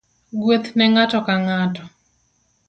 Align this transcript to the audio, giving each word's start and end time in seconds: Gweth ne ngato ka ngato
Gweth 0.41 0.69
ne 0.75 0.85
ngato 0.91 1.19
ka 1.25 1.35
ngato 1.43 1.83